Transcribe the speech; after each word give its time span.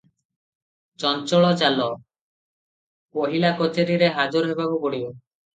"ଚଞ୍ଚଳ 1.03 1.51
ଚାଲ, 1.63 1.85
ପହିଲା 3.19 3.53
କଚେରିରେ 3.61 4.11
ହାଜର 4.19 4.51
ହେବାକୁ 4.55 4.83
ପଡିବ।" 4.89 5.15